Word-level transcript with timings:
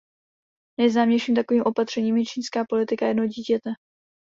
Nejznámějším 0.79 1.35
takovým 1.35 1.63
opatřením 1.65 2.17
je 2.17 2.25
čínská 2.25 2.65
politika 2.69 3.07
jednoho 3.07 3.27
dítěte. 3.27 3.69